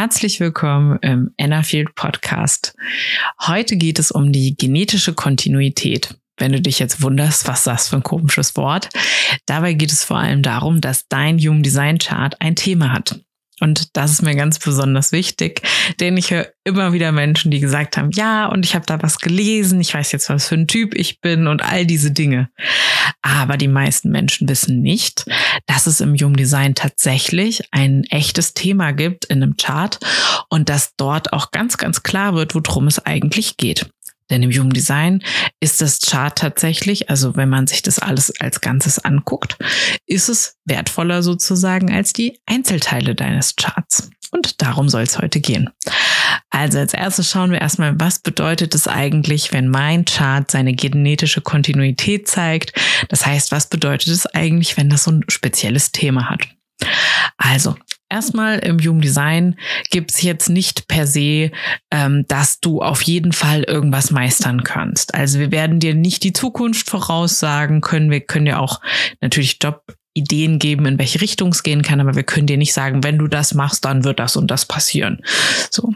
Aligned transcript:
herzlich 0.00 0.40
willkommen 0.40 0.98
im 1.02 1.34
Ennerfield 1.36 1.94
Podcast. 1.94 2.74
Heute 3.46 3.76
geht 3.76 3.98
es 3.98 4.10
um 4.10 4.32
die 4.32 4.56
genetische 4.56 5.12
Kontinuität. 5.12 6.16
Wenn 6.38 6.52
du 6.52 6.60
dich 6.62 6.78
jetzt 6.78 7.02
wunderst, 7.02 7.46
was 7.46 7.64
das 7.64 7.88
für 7.88 7.96
ein 7.96 8.02
komisches 8.02 8.56
Wort. 8.56 8.88
Dabei 9.44 9.74
geht 9.74 9.92
es 9.92 10.02
vor 10.02 10.16
allem 10.16 10.40
darum, 10.40 10.80
dass 10.80 11.06
dein 11.08 11.38
Human 11.38 11.62
Design 11.62 11.98
Chart 11.98 12.34
ein 12.40 12.56
Thema 12.56 12.94
hat. 12.94 13.20
Und 13.60 13.96
das 13.96 14.12
ist 14.12 14.22
mir 14.22 14.34
ganz 14.34 14.58
besonders 14.58 15.12
wichtig, 15.12 15.62
denn 16.00 16.16
ich 16.16 16.30
höre 16.30 16.48
immer 16.64 16.92
wieder 16.92 17.12
Menschen, 17.12 17.50
die 17.50 17.60
gesagt 17.60 17.96
haben, 17.96 18.10
ja, 18.12 18.46
und 18.46 18.64
ich 18.64 18.74
habe 18.74 18.86
da 18.86 19.02
was 19.02 19.18
gelesen, 19.18 19.80
ich 19.80 19.94
weiß 19.94 20.12
jetzt, 20.12 20.28
was 20.28 20.48
für 20.48 20.54
ein 20.54 20.66
Typ 20.66 20.94
ich 20.94 21.20
bin 21.20 21.46
und 21.46 21.62
all 21.62 21.86
diese 21.86 22.10
Dinge. 22.10 22.48
Aber 23.22 23.56
die 23.56 23.68
meisten 23.68 24.10
Menschen 24.10 24.48
wissen 24.48 24.80
nicht, 24.80 25.24
dass 25.66 25.86
es 25.86 26.00
im 26.00 26.14
Human 26.14 26.34
Design 26.34 26.74
tatsächlich 26.74 27.62
ein 27.70 28.04
echtes 28.04 28.54
Thema 28.54 28.92
gibt 28.92 29.26
in 29.26 29.42
einem 29.42 29.56
Chart 29.56 29.98
und 30.48 30.68
dass 30.68 30.96
dort 30.96 31.32
auch 31.32 31.50
ganz, 31.50 31.76
ganz 31.76 32.02
klar 32.02 32.34
wird, 32.34 32.54
worum 32.54 32.86
es 32.86 33.04
eigentlich 33.04 33.56
geht. 33.56 33.90
Denn 34.30 34.42
im 34.42 34.52
Human 34.52 34.70
Design 34.70 35.22
ist 35.60 35.80
das 35.80 36.00
Chart 36.00 36.36
tatsächlich, 36.36 37.10
also 37.10 37.36
wenn 37.36 37.48
man 37.48 37.66
sich 37.66 37.82
das 37.82 37.98
alles 37.98 38.32
als 38.40 38.60
Ganzes 38.60 38.98
anguckt, 38.98 39.56
ist 40.06 40.28
es 40.28 40.56
wertvoller 40.64 41.22
sozusagen 41.22 41.92
als 41.92 42.12
die 42.12 42.40
Einzelteile 42.46 43.14
deines 43.14 43.56
Charts. 43.56 44.10
Und 44.30 44.62
darum 44.62 44.88
soll 44.88 45.02
es 45.02 45.18
heute 45.18 45.40
gehen. 45.40 45.70
Also 46.50 46.78
als 46.78 46.94
erstes 46.94 47.30
schauen 47.30 47.50
wir 47.50 47.60
erstmal, 47.60 47.98
was 47.98 48.20
bedeutet 48.20 48.74
es 48.74 48.86
eigentlich, 48.86 49.52
wenn 49.52 49.68
mein 49.68 50.04
Chart 50.04 50.48
seine 50.48 50.72
genetische 50.72 51.40
Kontinuität 51.40 52.28
zeigt. 52.28 52.72
Das 53.08 53.26
heißt, 53.26 53.50
was 53.50 53.68
bedeutet 53.68 54.08
es 54.08 54.26
eigentlich, 54.26 54.76
wenn 54.76 54.88
das 54.88 55.04
so 55.04 55.10
ein 55.10 55.24
spezielles 55.28 55.90
Thema 55.90 56.30
hat? 56.30 56.48
Also, 57.36 57.76
Erstmal 58.10 58.58
im 58.58 58.78
Human 58.80 59.00
Design 59.00 59.56
gibt 59.90 60.10
es 60.10 60.22
jetzt 60.22 60.48
nicht 60.48 60.88
per 60.88 61.06
se, 61.06 61.52
ähm, 61.92 62.24
dass 62.26 62.58
du 62.58 62.82
auf 62.82 63.02
jeden 63.02 63.32
Fall 63.32 63.62
irgendwas 63.62 64.10
meistern 64.10 64.64
kannst. 64.64 65.14
Also 65.14 65.38
wir 65.38 65.52
werden 65.52 65.78
dir 65.78 65.94
nicht 65.94 66.24
die 66.24 66.32
Zukunft 66.32 66.90
voraussagen 66.90 67.80
können. 67.80 68.10
Wir 68.10 68.20
können 68.20 68.46
dir 68.46 68.58
auch 68.58 68.80
natürlich 69.20 69.58
Job 69.62 69.84
Ideen 70.12 70.58
geben, 70.58 70.86
in 70.86 70.98
welche 70.98 71.20
Richtung 71.20 71.50
es 71.50 71.62
gehen 71.62 71.82
kann, 71.82 72.00
aber 72.00 72.16
wir 72.16 72.24
können 72.24 72.48
dir 72.48 72.56
nicht 72.56 72.74
sagen, 72.74 73.04
wenn 73.04 73.18
du 73.18 73.28
das 73.28 73.54
machst, 73.54 73.84
dann 73.84 74.02
wird 74.02 74.18
das 74.18 74.36
und 74.36 74.50
das 74.50 74.66
passieren. 74.66 75.22
So. 75.70 75.94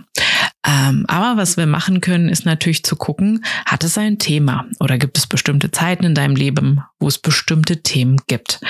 Ähm, 0.67 1.05
aber 1.09 1.37
was 1.37 1.57
wir 1.57 1.67
machen 1.67 2.01
können, 2.01 2.29
ist 2.29 2.47
natürlich 2.47 2.85
zu 2.85 2.97
gucken, 2.97 3.45
hat 3.67 3.83
es 3.83 3.99
ein 3.99 4.19
Thema 4.19 4.67
oder 4.79 4.99
gibt 4.99 5.19
es 5.19 5.27
bestimmte 5.27 5.73
Zeiten 5.73 6.05
in 6.05 6.15
deinem 6.15 6.37
Leben, 6.37 6.81
wo 7.01 7.09
es 7.09 7.19
bestimmte 7.19 7.83
Themen 7.83 8.21
gibt. 8.29 8.61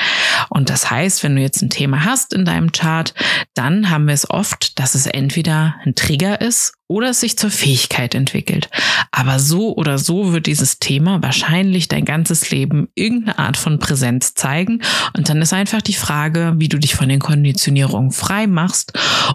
Und 0.51 0.71
das 0.71 0.91
heißt, 0.91 1.23
wenn 1.23 1.37
du 1.37 1.43
jetzt 1.43 1.63
ein 1.63 1.71
Thema 1.71 2.05
hast 2.05 2.33
in 2.33 2.45
deinem 2.45 2.73
Chart, 2.73 3.15
dann 3.55 3.91
haben 3.91 4.07
wir 4.07 4.15
es 4.15 4.29
oft, 4.29 4.79
dass 4.79 4.95
es 4.95 5.07
entweder 5.07 5.77
ein 5.85 5.95
Trigger 5.95 6.41
ist 6.41 6.75
oder 6.87 7.11
es 7.11 7.21
sich 7.21 7.39
zur 7.39 7.51
Fähigkeit 7.51 8.15
entwickelt. 8.15 8.69
Aber 9.11 9.39
so 9.39 9.75
oder 9.75 9.99
so 9.99 10.33
wird 10.33 10.47
dieses 10.47 10.79
Thema 10.79 11.23
wahrscheinlich 11.23 11.89
dein 11.89 12.05
ganzes 12.05 12.51
Leben 12.51 12.89
irgendeine 12.95 13.39
Art 13.39 13.57
von 13.57 13.79
Präsenz 13.79 14.35
zeigen. 14.35 14.83
Und 15.17 15.29
dann 15.29 15.41
ist 15.41 15.53
einfach 15.53 15.83
die 15.83 15.95
Frage, 15.95 16.55
wie 16.57 16.69
du 16.69 16.79
dich 16.79 16.95
von 16.95 17.09
den 17.09 17.21
Konditionierungen 17.21 18.13
frei 18.13 18.47
machst, 18.47 18.93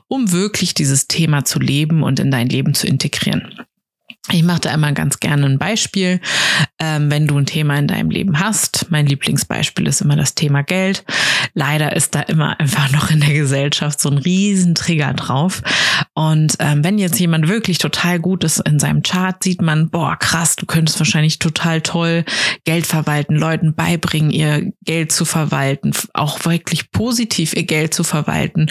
um 0.08 0.32
wirklich 0.32 0.74
dieses 0.74 1.08
Thema 1.08 1.46
zu 1.46 1.60
leben 1.60 2.04
und 2.04 2.20
in 2.20 2.32
dein 2.32 2.50
Leben 2.50 2.74
zu 2.74 2.88
integrieren. 2.88 3.66
Ich 4.32 4.44
mache 4.44 4.62
da 4.62 4.74
immer 4.74 4.92
ganz 4.92 5.20
gerne 5.20 5.46
ein 5.46 5.58
Beispiel. 5.58 6.20
Ähm, 6.82 7.12
wenn 7.12 7.28
du 7.28 7.38
ein 7.38 7.46
Thema 7.46 7.78
in 7.78 7.88
deinem 7.88 8.10
Leben 8.10 8.40
hast, 8.40 8.88
mein 8.90 9.06
Lieblingsbeispiel 9.06 9.88
ist 9.88 10.02
immer 10.02 10.16
das 10.16 10.34
Thema 10.34 10.64
Geld. 10.64 11.04
Leider 11.54 11.96
ist 11.96 12.16
da 12.16 12.22
immer 12.22 12.60
einfach 12.60 12.92
noch 12.92 13.12
in 13.12 13.20
der 13.20 13.34
Gesellschaft 13.34 14.00
so 14.00 14.10
ein 14.10 14.18
Riesentrigger 14.18 15.14
drauf. 15.14 15.62
Und 16.14 16.56
ähm, 16.60 16.84
wenn 16.84 16.98
jetzt 16.98 17.20
jemand 17.20 17.48
wirklich 17.48 17.80
total 17.80 18.20
gut 18.20 18.44
ist 18.44 18.60
in 18.60 18.80
seinem 18.80 19.04
Chart, 19.04 19.44
sieht 19.44 19.62
man, 19.62 19.90
boah, 19.90 20.16
krass, 20.18 20.56
du 20.56 20.66
könntest 20.66 21.00
wahrscheinlich 21.00 21.40
total 21.40 21.82
toll 21.82 22.24
Geld 22.64 22.88
verwalten, 22.88 23.36
Leuten 23.36 23.76
beibringen, 23.76 24.32
ihr 24.32 24.72
Geld 24.84 25.12
zu 25.12 25.26
verwalten, 25.26 25.92
auch 26.14 26.46
wirklich 26.46 26.92
positiv 26.92 27.54
ihr 27.54 27.64
Geld 27.64 27.94
zu 27.94 28.04
verwalten, 28.04 28.68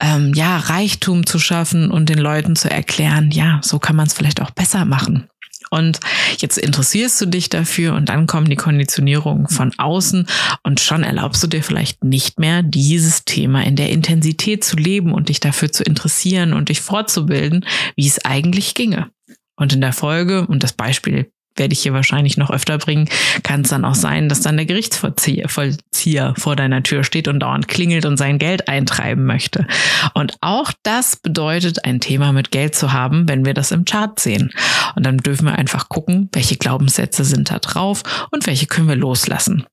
ähm, 0.00 0.32
ja, 0.34 0.56
Reichtum 0.56 1.26
zu 1.26 1.38
schaffen 1.38 1.90
und 1.90 2.08
den 2.08 2.18
Leuten 2.18 2.56
zu 2.56 2.70
erklären, 2.70 3.30
ja, 3.30 3.60
so 3.62 3.78
kann 3.78 3.96
man 3.96 4.06
es 4.06 4.14
vielleicht 4.14 4.40
auch 4.40 4.50
besser 4.50 4.84
machen. 4.84 5.28
Und 5.72 6.00
jetzt 6.36 6.58
interessierst 6.58 7.18
du 7.22 7.26
dich 7.26 7.48
dafür 7.48 7.94
und 7.94 8.10
dann 8.10 8.26
kommen 8.26 8.50
die 8.50 8.56
Konditionierungen 8.56 9.48
von 9.48 9.72
außen 9.78 10.26
und 10.62 10.80
schon 10.80 11.02
erlaubst 11.02 11.42
du 11.42 11.46
dir 11.46 11.62
vielleicht 11.62 12.04
nicht 12.04 12.38
mehr, 12.38 12.62
dieses 12.62 13.24
Thema 13.24 13.64
in 13.64 13.74
der 13.74 13.88
Intensität 13.88 14.64
zu 14.64 14.76
leben 14.76 15.14
und 15.14 15.30
dich 15.30 15.40
dafür 15.40 15.72
zu 15.72 15.82
interessieren 15.82 16.52
und 16.52 16.68
dich 16.68 16.82
fortzubilden, 16.82 17.64
wie 17.96 18.06
es 18.06 18.22
eigentlich 18.22 18.74
ginge. 18.74 19.08
Und 19.56 19.72
in 19.72 19.80
der 19.80 19.94
Folge, 19.94 20.46
und 20.46 20.62
das 20.62 20.74
Beispiel 20.74 21.31
werde 21.56 21.72
ich 21.72 21.82
hier 21.82 21.92
wahrscheinlich 21.92 22.36
noch 22.36 22.50
öfter 22.50 22.78
bringen, 22.78 23.08
kann 23.42 23.62
es 23.62 23.70
dann 23.70 23.84
auch 23.84 23.94
sein, 23.94 24.28
dass 24.28 24.40
dann 24.40 24.56
der 24.56 24.66
Gerichtsvollzieher 24.66 26.34
vor 26.36 26.56
deiner 26.56 26.82
Tür 26.82 27.04
steht 27.04 27.28
und 27.28 27.40
dauernd 27.40 27.68
klingelt 27.68 28.06
und 28.06 28.16
sein 28.16 28.38
Geld 28.38 28.68
eintreiben 28.68 29.24
möchte. 29.24 29.66
Und 30.14 30.34
auch 30.40 30.72
das 30.82 31.16
bedeutet, 31.16 31.84
ein 31.84 32.00
Thema 32.00 32.32
mit 32.32 32.50
Geld 32.50 32.74
zu 32.74 32.92
haben, 32.92 33.28
wenn 33.28 33.44
wir 33.44 33.54
das 33.54 33.70
im 33.70 33.84
Chart 33.84 34.18
sehen. 34.18 34.50
Und 34.96 35.06
dann 35.06 35.18
dürfen 35.18 35.46
wir 35.46 35.58
einfach 35.58 35.88
gucken, 35.88 36.28
welche 36.32 36.56
Glaubenssätze 36.56 37.24
sind 37.24 37.50
da 37.50 37.58
drauf 37.58 38.02
und 38.30 38.46
welche 38.46 38.66
können 38.66 38.88
wir 38.88 38.96
loslassen. 38.96 39.64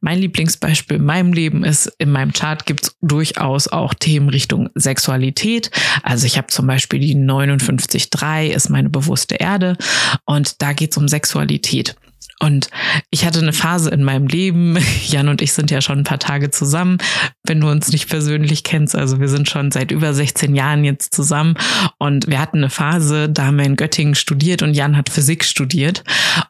Mein 0.00 0.18
Lieblingsbeispiel 0.18 0.96
in 0.98 1.04
meinem 1.04 1.32
Leben 1.32 1.64
ist, 1.64 1.92
in 1.98 2.10
meinem 2.10 2.32
Chart 2.32 2.64
gibt 2.66 2.82
es 2.84 2.96
durchaus 3.00 3.68
auch 3.68 3.94
Themen 3.94 4.28
Richtung 4.28 4.70
Sexualität. 4.74 5.70
Also 6.02 6.26
ich 6.26 6.38
habe 6.38 6.48
zum 6.48 6.66
Beispiel 6.66 7.00
die 7.00 7.16
59.3 7.16 8.48
ist 8.48 8.70
meine 8.70 8.90
bewusste 8.90 9.36
Erde 9.36 9.76
und 10.24 10.62
da 10.62 10.72
geht 10.72 10.92
es 10.92 10.96
um 10.96 11.08
Sexualität 11.08 11.19
Sexualität. 11.20 11.96
Und 12.42 12.70
ich 13.10 13.26
hatte 13.26 13.38
eine 13.38 13.52
Phase 13.52 13.90
in 13.90 14.02
meinem 14.02 14.26
Leben, 14.26 14.78
Jan 15.06 15.28
und 15.28 15.42
ich 15.42 15.52
sind 15.52 15.70
ja 15.70 15.80
schon 15.80 15.98
ein 15.98 16.04
paar 16.04 16.18
Tage 16.18 16.50
zusammen, 16.50 16.98
wenn 17.44 17.60
du 17.60 17.70
uns 17.70 17.92
nicht 17.92 18.08
persönlich 18.08 18.64
kennst. 18.64 18.96
Also 18.96 19.20
wir 19.20 19.28
sind 19.28 19.48
schon 19.48 19.70
seit 19.70 19.90
über 19.90 20.14
16 20.14 20.54
Jahren 20.54 20.84
jetzt 20.84 21.14
zusammen 21.14 21.54
und 21.98 22.28
wir 22.28 22.38
hatten 22.38 22.58
eine 22.58 22.70
Phase, 22.70 23.28
da 23.28 23.46
haben 23.46 23.58
wir 23.58 23.66
in 23.66 23.76
Göttingen 23.76 24.14
studiert 24.14 24.62
und 24.62 24.74
Jan 24.74 24.96
hat 24.96 25.10
Physik 25.10 25.44
studiert. 25.44 26.02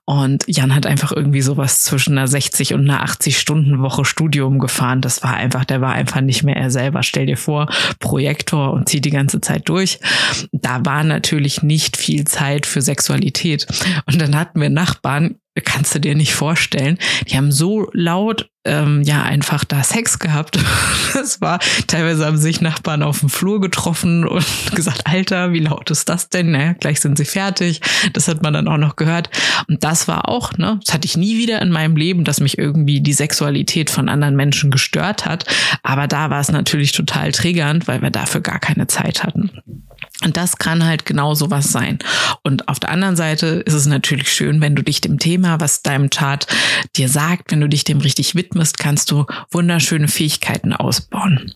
Und 0.04 0.44
Jan 0.46 0.74
hat 0.74 0.86
einfach 0.86 1.12
irgendwie 1.12 1.40
sowas 1.40 1.82
zwischen 1.82 2.16
einer 2.16 2.28
60 2.28 2.74
und 2.74 2.88
einer 2.88 3.02
80 3.02 3.38
Stunden 3.38 3.82
Woche 3.82 4.04
Studium 4.04 4.58
gefahren. 4.58 5.00
Das 5.00 5.22
war 5.22 5.34
einfach, 5.34 5.64
der 5.64 5.80
war 5.80 5.92
einfach 5.92 6.20
nicht 6.20 6.42
mehr 6.42 6.56
er 6.56 6.70
selber. 6.70 7.02
Stell 7.02 7.26
dir 7.26 7.36
vor, 7.36 7.68
Projektor 7.98 8.72
und 8.72 8.88
zieht 8.88 9.04
die 9.04 9.10
ganze 9.10 9.40
Zeit 9.40 9.68
durch. 9.68 9.98
Da 10.52 10.84
war 10.84 11.04
natürlich 11.04 11.62
nicht 11.62 11.96
viel 11.96 12.24
Zeit 12.24 12.66
für 12.66 12.82
Sexualität. 12.82 13.66
Und 14.06 14.20
dann 14.20 14.36
hatten 14.36 14.60
wir 14.60 14.70
Nachbarn, 14.70 15.36
kannst 15.64 15.94
du 15.94 15.98
dir 15.98 16.14
nicht 16.14 16.34
vorstellen. 16.34 16.98
Die 17.28 17.36
haben 17.36 17.50
so 17.50 17.90
laut 17.92 18.50
ähm, 18.64 19.02
ja 19.02 19.22
einfach 19.22 19.64
da 19.64 19.82
Sex 19.82 20.18
gehabt. 20.18 20.58
Das 21.12 21.40
war 21.40 21.58
teilweise 21.88 22.24
haben 22.24 22.36
sich 22.36 22.60
Nachbarn 22.60 23.02
auf 23.02 23.18
dem 23.18 23.30
Flur 23.30 23.60
getroffen 23.60 24.26
und 24.26 24.46
gesagt, 24.74 25.08
Alter, 25.08 25.52
wie 25.52 25.58
laut 25.58 25.90
ist 25.90 26.08
das 26.08 26.28
denn? 26.28 26.52
Naja, 26.52 26.74
gleich 26.74 27.00
sind 27.00 27.18
sie 27.18 27.24
fertig. 27.24 27.80
Das 28.12 28.28
hat 28.28 28.42
man 28.42 28.52
dann 28.52 28.68
auch 28.68 28.76
noch 28.76 28.94
gehört. 28.94 29.28
Und 29.68 29.82
das 29.82 30.06
war 30.06 30.28
auch, 30.28 30.52
ne, 30.56 30.78
das 30.84 30.94
hatte 30.94 31.06
ich 31.06 31.16
nie 31.16 31.36
wieder 31.36 31.60
in 31.60 31.70
meinem 31.70 31.96
Leben, 31.96 32.22
dass 32.22 32.40
mich 32.40 32.58
irgendwie 32.58 33.00
die 33.00 33.12
Sexualität 33.12 33.90
von 33.90 34.08
anderen 34.08 34.36
Menschen 34.36 34.70
gestört 34.70 35.26
hat. 35.26 35.44
Aber 35.82 36.06
da 36.06 36.30
war 36.30 36.40
es 36.40 36.50
natürlich 36.50 36.92
total 36.92 37.32
triggernd, 37.32 37.88
weil 37.88 38.00
wir 38.00 38.10
dafür 38.10 38.40
gar 38.40 38.60
keine 38.60 38.86
Zeit 38.86 39.24
hatten. 39.24 39.50
Und 40.22 40.36
das 40.36 40.56
kann 40.56 40.84
halt 40.84 41.06
genau 41.06 41.34
sowas 41.34 41.72
sein. 41.72 41.98
Und 42.42 42.68
auf 42.68 42.78
der 42.78 42.90
anderen 42.90 43.16
Seite 43.16 43.46
ist 43.64 43.74
es 43.74 43.86
natürlich 43.86 44.32
schön, 44.32 44.60
wenn 44.60 44.76
du 44.76 44.82
dich 44.82 45.00
dem 45.00 45.18
Thema, 45.18 45.60
was 45.60 45.82
deinem 45.82 46.10
Chart 46.10 46.46
dir 46.96 47.08
sagt, 47.08 47.50
wenn 47.50 47.60
du 47.60 47.68
dich 47.68 47.84
dem 47.84 47.98
richtig 47.98 48.34
widmest, 48.34 48.78
kannst 48.78 49.10
du 49.10 49.26
wunderschöne 49.50 50.08
Fähigkeiten 50.08 50.72
ausbauen. 50.72 51.54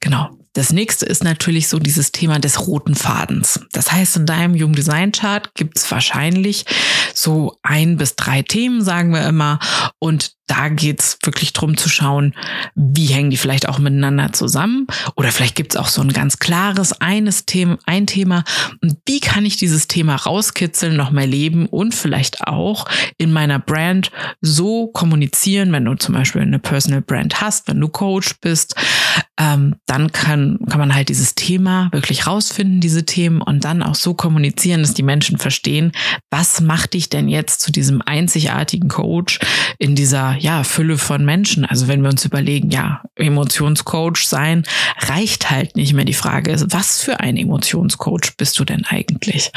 Genau. 0.00 0.30
Das 0.54 0.70
nächste 0.70 1.06
ist 1.06 1.24
natürlich 1.24 1.68
so 1.68 1.78
dieses 1.78 2.12
Thema 2.12 2.38
des 2.38 2.66
roten 2.66 2.94
Fadens. 2.94 3.60
Das 3.72 3.90
heißt, 3.90 4.16
in 4.16 4.26
deinem 4.26 4.54
Human 4.54 4.74
Design 4.74 5.10
Chart 5.10 5.54
gibt 5.54 5.78
es 5.78 5.90
wahrscheinlich 5.90 6.66
so 7.14 7.56
ein 7.62 7.96
bis 7.96 8.16
drei 8.16 8.42
Themen, 8.42 8.82
sagen 8.84 9.14
wir 9.14 9.26
immer. 9.26 9.60
Und 9.98 10.34
da 10.46 10.68
geht's 10.68 11.18
wirklich 11.22 11.52
drum 11.52 11.76
zu 11.76 11.88
schauen, 11.88 12.34
wie 12.74 13.06
hängen 13.06 13.30
die 13.30 13.36
vielleicht 13.36 13.68
auch 13.68 13.78
miteinander 13.78 14.32
zusammen. 14.32 14.86
Oder 15.16 15.30
vielleicht 15.30 15.54
gibt's 15.54 15.76
auch 15.76 15.88
so 15.88 16.02
ein 16.02 16.12
ganz 16.12 16.38
klares 16.38 16.92
eines 17.00 17.46
Thema, 17.46 17.78
ein 17.86 18.06
Thema. 18.06 18.44
Und 18.82 18.98
wie 19.06 19.20
kann 19.20 19.46
ich 19.46 19.56
dieses 19.56 19.88
Thema 19.88 20.16
rauskitzeln, 20.16 20.96
noch 20.96 21.10
mehr 21.10 21.26
leben 21.26 21.66
und 21.66 21.94
vielleicht 21.94 22.46
auch 22.46 22.86
in 23.18 23.32
meiner 23.32 23.58
Brand 23.58 24.10
so 24.40 24.88
kommunizieren, 24.88 25.72
wenn 25.72 25.84
du 25.84 25.94
zum 25.94 26.14
Beispiel 26.14 26.42
eine 26.42 26.58
Personal 26.58 27.02
Brand 27.02 27.40
hast, 27.40 27.68
wenn 27.68 27.80
du 27.80 27.88
Coach 27.88 28.34
bist, 28.40 28.74
ähm, 29.38 29.76
dann 29.86 30.12
kann, 30.12 30.58
kann 30.68 30.80
man 30.80 30.94
halt 30.94 31.08
dieses 31.08 31.34
Thema 31.34 31.88
wirklich 31.92 32.26
rausfinden, 32.26 32.80
diese 32.80 33.06
Themen 33.06 33.40
und 33.40 33.64
dann 33.64 33.82
auch 33.82 33.94
so 33.94 34.14
kommunizieren, 34.14 34.82
dass 34.82 34.94
die 34.94 35.02
Menschen 35.02 35.38
verstehen, 35.38 35.92
was 36.30 36.60
macht 36.60 36.94
dich 36.94 37.08
denn 37.08 37.28
jetzt 37.28 37.60
zu 37.60 37.72
diesem 37.72 38.02
einzigartigen 38.02 38.88
Coach 38.88 39.38
in 39.78 39.94
dieser 39.94 40.31
ja 40.38 40.64
Fülle 40.64 40.98
von 40.98 41.24
Menschen. 41.24 41.64
Also 41.64 41.88
wenn 41.88 42.02
wir 42.02 42.10
uns 42.10 42.24
überlegen, 42.24 42.70
ja, 42.70 43.02
Emotionscoach 43.16 44.26
sein 44.26 44.64
reicht 44.98 45.50
halt 45.50 45.76
nicht 45.76 45.92
mehr. 45.92 46.04
Die 46.04 46.14
Frage 46.14 46.52
ist, 46.52 46.66
was 46.72 47.02
für 47.02 47.20
ein 47.20 47.36
Emotionscoach 47.36 48.36
bist 48.36 48.58
du 48.58 48.64
denn 48.64 48.84
eigentlich? 48.84 49.52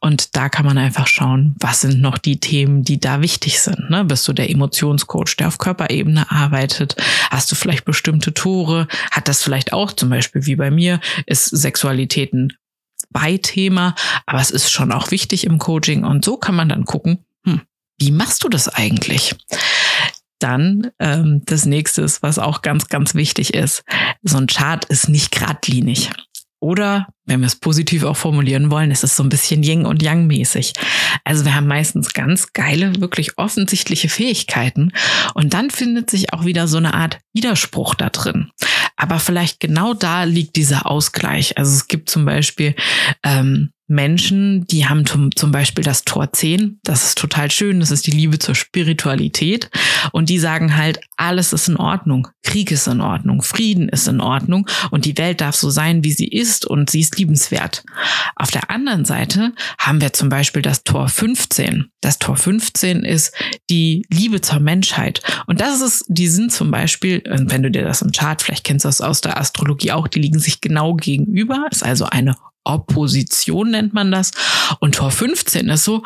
Und 0.00 0.36
da 0.36 0.48
kann 0.48 0.66
man 0.66 0.78
einfach 0.78 1.06
schauen, 1.06 1.54
was 1.58 1.82
sind 1.82 2.00
noch 2.00 2.18
die 2.18 2.40
Themen, 2.40 2.82
die 2.82 3.00
da 3.00 3.20
wichtig 3.20 3.60
sind. 3.60 3.90
Ne? 3.90 4.04
Bist 4.04 4.26
du 4.28 4.32
der 4.32 4.50
Emotionscoach, 4.50 5.36
der 5.38 5.48
auf 5.48 5.58
Körperebene 5.58 6.30
arbeitet? 6.30 6.96
Hast 7.30 7.50
du 7.50 7.56
vielleicht 7.56 7.84
bestimmte 7.84 8.34
Tore? 8.34 8.88
Hat 9.10 9.28
das 9.28 9.42
vielleicht 9.42 9.72
auch 9.72 9.92
zum 9.92 10.10
Beispiel 10.10 10.46
wie 10.46 10.56
bei 10.56 10.70
mir, 10.70 11.00
ist 11.26 11.46
Sexualitäten 11.46 12.52
bei 13.10 13.38
Thema, 13.38 13.94
aber 14.26 14.40
es 14.40 14.50
ist 14.50 14.70
schon 14.70 14.92
auch 14.92 15.10
wichtig 15.10 15.44
im 15.44 15.58
Coaching 15.58 16.04
und 16.04 16.24
so 16.24 16.36
kann 16.36 16.54
man 16.54 16.68
dann 16.68 16.84
gucken, 16.84 17.24
hm, 17.44 17.62
wie 17.98 18.10
machst 18.10 18.44
du 18.44 18.48
das 18.48 18.68
eigentlich? 18.68 19.34
Dann 20.38 20.90
ähm, 20.98 21.42
das 21.46 21.66
nächste, 21.66 22.06
was 22.20 22.38
auch 22.38 22.62
ganz, 22.62 22.88
ganz 22.88 23.14
wichtig 23.14 23.54
ist. 23.54 23.84
So 24.22 24.36
ein 24.36 24.46
Chart 24.46 24.84
ist 24.86 25.08
nicht 25.08 25.32
geradlinig. 25.32 26.10
Oder, 26.64 27.08
wenn 27.26 27.40
wir 27.40 27.46
es 27.46 27.56
positiv 27.56 28.04
auch 28.04 28.16
formulieren 28.16 28.70
wollen, 28.70 28.90
ist 28.90 29.04
es 29.04 29.16
so 29.16 29.22
ein 29.22 29.28
bisschen 29.28 29.62
Yin 29.62 29.84
und 29.84 30.02
Yang 30.02 30.26
mäßig. 30.26 30.72
Also 31.22 31.44
wir 31.44 31.54
haben 31.54 31.66
meistens 31.66 32.14
ganz 32.14 32.54
geile, 32.54 33.02
wirklich 33.02 33.36
offensichtliche 33.36 34.08
Fähigkeiten 34.08 34.90
und 35.34 35.52
dann 35.52 35.68
findet 35.68 36.08
sich 36.08 36.32
auch 36.32 36.46
wieder 36.46 36.66
so 36.66 36.78
eine 36.78 36.94
Art 36.94 37.18
Widerspruch 37.34 37.94
da 37.94 38.08
drin. 38.08 38.50
Aber 38.96 39.18
vielleicht 39.18 39.60
genau 39.60 39.92
da 39.92 40.24
liegt 40.24 40.56
dieser 40.56 40.86
Ausgleich. 40.86 41.58
Also 41.58 41.70
es 41.70 41.86
gibt 41.86 42.08
zum 42.08 42.24
Beispiel 42.24 42.74
ähm, 43.22 43.73
Menschen, 43.86 44.66
die 44.66 44.86
haben 44.86 45.04
zum, 45.06 45.30
Beispiel 45.52 45.84
das 45.84 46.04
Tor 46.04 46.32
10. 46.32 46.80
Das 46.84 47.04
ist 47.04 47.18
total 47.18 47.50
schön. 47.50 47.80
Das 47.80 47.90
ist 47.90 48.06
die 48.06 48.12
Liebe 48.12 48.38
zur 48.38 48.54
Spiritualität. 48.54 49.70
Und 50.12 50.30
die 50.30 50.38
sagen 50.38 50.76
halt, 50.76 51.00
alles 51.16 51.52
ist 51.52 51.68
in 51.68 51.76
Ordnung. 51.76 52.28
Krieg 52.42 52.70
ist 52.70 52.86
in 52.86 53.02
Ordnung. 53.02 53.42
Frieden 53.42 53.88
ist 53.88 54.08
in 54.08 54.20
Ordnung. 54.20 54.66
Und 54.90 55.04
die 55.04 55.18
Welt 55.18 55.42
darf 55.42 55.54
so 55.54 55.68
sein, 55.68 56.02
wie 56.02 56.12
sie 56.12 56.28
ist. 56.28 56.66
Und 56.66 56.88
sie 56.88 57.00
ist 57.00 57.18
liebenswert. 57.18 57.84
Auf 58.36 58.50
der 58.50 58.70
anderen 58.70 59.04
Seite 59.04 59.52
haben 59.78 60.00
wir 60.00 60.14
zum 60.14 60.30
Beispiel 60.30 60.62
das 60.62 60.84
Tor 60.84 61.08
15. 61.08 61.90
Das 62.00 62.18
Tor 62.18 62.36
15 62.36 63.04
ist 63.04 63.34
die 63.68 64.06
Liebe 64.10 64.40
zur 64.40 64.60
Menschheit. 64.60 65.20
Und 65.46 65.60
das 65.60 65.82
ist, 65.82 66.04
die 66.08 66.28
sind 66.28 66.52
zum 66.52 66.70
Beispiel, 66.70 67.22
wenn 67.26 67.62
du 67.62 67.70
dir 67.70 67.84
das 67.84 68.00
im 68.02 68.12
Chart, 68.12 68.40
vielleicht 68.40 68.64
kennst 68.64 68.84
du 68.84 68.88
das 68.88 69.02
aus 69.02 69.20
der 69.20 69.38
Astrologie 69.38 69.92
auch, 69.92 70.08
die 70.08 70.20
liegen 70.20 70.38
sich 70.38 70.62
genau 70.62 70.94
gegenüber. 70.94 71.66
Ist 71.70 71.84
also 71.84 72.06
eine 72.06 72.36
Opposition 72.64 73.70
nennt 73.70 73.94
man 73.94 74.10
das. 74.10 74.32
Und 74.80 74.96
Tor 74.96 75.10
15 75.10 75.68
ist 75.68 75.84
so, 75.84 76.02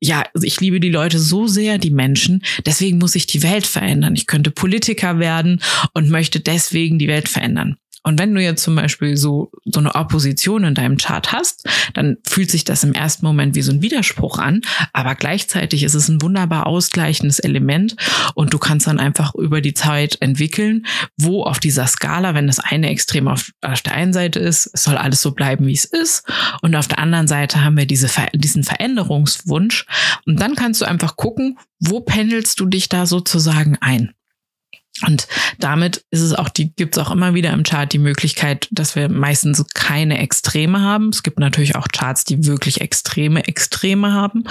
ja, 0.00 0.24
ich 0.42 0.60
liebe 0.60 0.80
die 0.80 0.90
Leute 0.90 1.18
so 1.18 1.46
sehr, 1.46 1.78
die 1.78 1.90
Menschen, 1.90 2.42
deswegen 2.66 2.98
muss 2.98 3.14
ich 3.14 3.26
die 3.26 3.42
Welt 3.42 3.66
verändern. 3.66 4.14
Ich 4.16 4.26
könnte 4.26 4.50
Politiker 4.50 5.18
werden 5.18 5.62
und 5.94 6.10
möchte 6.10 6.40
deswegen 6.40 6.98
die 6.98 7.08
Welt 7.08 7.28
verändern. 7.28 7.76
Und 8.02 8.18
wenn 8.18 8.34
du 8.34 8.42
jetzt 8.42 8.62
zum 8.62 8.74
Beispiel 8.74 9.16
so, 9.16 9.52
so 9.64 9.80
eine 9.80 9.94
Opposition 9.94 10.64
in 10.64 10.74
deinem 10.74 10.96
Chart 10.96 11.32
hast, 11.32 11.68
dann 11.94 12.16
fühlt 12.24 12.50
sich 12.50 12.64
das 12.64 12.84
im 12.84 12.92
ersten 12.92 13.24
Moment 13.24 13.54
wie 13.54 13.62
so 13.62 13.72
ein 13.72 13.82
Widerspruch 13.82 14.38
an, 14.38 14.62
aber 14.92 15.14
gleichzeitig 15.14 15.82
ist 15.84 15.94
es 15.94 16.08
ein 16.08 16.20
wunderbar 16.22 16.66
ausgleichendes 16.66 17.38
Element. 17.38 17.96
Und 18.34 18.52
du 18.52 18.58
kannst 18.58 18.86
dann 18.86 18.98
einfach 18.98 19.34
über 19.34 19.60
die 19.60 19.74
Zeit 19.74 20.18
entwickeln, 20.20 20.86
wo 21.16 21.44
auf 21.44 21.60
dieser 21.60 21.86
Skala, 21.86 22.34
wenn 22.34 22.46
das 22.46 22.58
eine 22.58 22.88
Extrem 22.90 23.28
auf, 23.28 23.50
auf 23.60 23.82
der 23.82 23.94
einen 23.94 24.12
Seite 24.12 24.38
ist, 24.38 24.70
es 24.72 24.84
soll 24.84 24.96
alles 24.96 25.20
so 25.20 25.32
bleiben, 25.32 25.66
wie 25.66 25.72
es 25.72 25.84
ist. 25.84 26.24
Und 26.62 26.74
auf 26.74 26.88
der 26.88 26.98
anderen 26.98 27.28
Seite 27.28 27.64
haben 27.64 27.76
wir 27.76 27.86
diese, 27.86 28.08
diesen 28.34 28.64
Veränderungswunsch. 28.64 29.86
Und 30.26 30.40
dann 30.40 30.54
kannst 30.54 30.80
du 30.80 30.84
einfach 30.84 31.16
gucken, 31.16 31.58
wo 31.78 32.00
pendelst 32.00 32.58
du 32.60 32.66
dich 32.66 32.88
da 32.88 33.06
sozusagen 33.06 33.76
ein. 33.80 34.12
Und 35.06 35.26
damit 35.58 36.04
ist 36.10 36.20
es 36.20 36.34
auch 36.34 36.50
die, 36.50 36.70
gibt 36.74 36.96
es 36.96 37.02
auch 37.02 37.10
immer 37.10 37.34
wieder 37.34 37.50
im 37.52 37.62
Chart 37.62 37.90
die 37.90 37.98
Möglichkeit, 37.98 38.68
dass 38.70 38.94
wir 38.94 39.08
meistens 39.08 39.64
keine 39.74 40.18
Extreme 40.18 40.80
haben. 40.80 41.08
Es 41.08 41.22
gibt 41.22 41.38
natürlich 41.40 41.76
auch 41.76 41.88
Charts, 41.88 42.24
die 42.24 42.44
wirklich 42.46 42.82
extreme 42.82 43.46
Extreme 43.48 44.12
haben. 44.12 44.44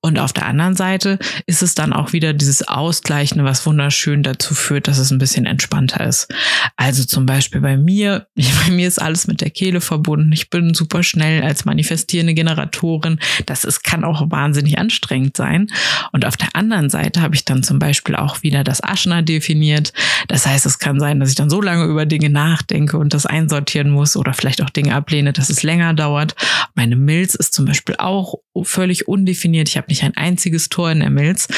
Und 0.00 0.18
auf 0.18 0.32
der 0.32 0.46
anderen 0.46 0.74
Seite 0.74 1.18
ist 1.46 1.62
es 1.62 1.74
dann 1.74 1.92
auch 1.92 2.12
wieder 2.14 2.32
dieses 2.32 2.66
Ausgleichende, 2.66 3.44
was 3.44 3.66
wunderschön 3.66 4.22
dazu 4.22 4.54
führt, 4.54 4.88
dass 4.88 4.98
es 4.98 5.10
ein 5.10 5.18
bisschen 5.18 5.44
entspannter 5.44 6.04
ist. 6.06 6.32
Also 6.76 7.04
zum 7.04 7.26
Beispiel 7.26 7.60
bei 7.60 7.76
mir, 7.76 8.26
bei 8.34 8.70
mir 8.70 8.88
ist 8.88 9.00
alles 9.00 9.26
mit 9.26 9.42
der 9.42 9.50
Kehle 9.50 9.82
verbunden. 9.82 10.32
Ich 10.32 10.48
bin 10.48 10.72
super 10.72 11.02
schnell 11.02 11.42
als 11.42 11.66
manifestierende 11.66 12.32
Generatorin. 12.32 13.20
Das 13.44 13.64
ist, 13.64 13.84
kann 13.84 14.02
auch 14.02 14.30
wahnsinnig 14.30 14.78
anstrengend 14.78 15.36
sein. 15.36 15.70
Und 16.12 16.24
auf 16.24 16.38
der 16.38 16.56
anderen 16.56 16.88
Seite 16.88 17.20
habe 17.20 17.34
ich 17.34 17.44
dann 17.44 17.62
zum 17.62 17.78
Beispiel 17.78 18.16
auch 18.16 18.42
wieder 18.42 18.64
das 18.64 18.82
Aschna 18.82 19.20
definiert 19.20 19.73
funktioniert. 19.74 19.92
Das 20.28 20.46
heißt, 20.46 20.66
es 20.66 20.78
kann 20.78 21.00
sein, 21.00 21.20
dass 21.20 21.30
ich 21.30 21.34
dann 21.34 21.50
so 21.50 21.60
lange 21.60 21.84
über 21.84 22.06
Dinge 22.06 22.30
nachdenke 22.30 22.98
und 22.98 23.14
das 23.14 23.26
einsortieren 23.26 23.90
muss 23.90 24.16
oder 24.16 24.32
vielleicht 24.32 24.62
auch 24.62 24.70
Dinge 24.70 24.94
ablehne, 24.94 25.32
dass 25.32 25.50
es 25.50 25.62
länger 25.62 25.94
dauert. 25.94 26.34
Meine 26.74 26.96
Milz 26.96 27.34
ist 27.34 27.54
zum 27.54 27.66
Beispiel 27.66 27.96
auch 27.98 28.34
völlig 28.62 29.08
undefiniert. 29.08 29.68
Ich 29.68 29.76
habe 29.76 29.88
nicht 29.88 30.02
ein 30.02 30.16
einziges 30.16 30.68
Tor 30.68 30.90
in 30.90 31.00
der 31.00 31.10
Milz. 31.10 31.48